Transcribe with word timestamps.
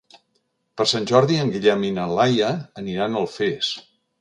Per 0.81 0.87
Sant 0.91 1.05
Jordi 1.11 1.37
en 1.43 1.53
Guillem 1.57 1.85
i 1.91 1.93
na 1.99 2.07
Laia 2.21 2.51
aniran 2.85 3.19
a 3.21 3.25
Alfés. 3.25 3.71